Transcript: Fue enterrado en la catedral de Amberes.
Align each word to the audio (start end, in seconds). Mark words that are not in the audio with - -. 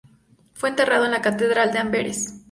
Fue 0.55 0.69
enterrado 0.69 1.05
en 1.05 1.11
la 1.11 1.21
catedral 1.21 1.71
de 1.71 1.77
Amberes. 1.77 2.33